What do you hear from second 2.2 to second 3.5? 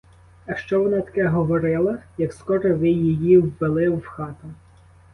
скоро ви її